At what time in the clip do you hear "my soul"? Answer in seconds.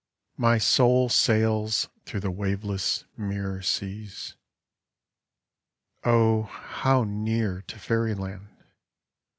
0.37-1.09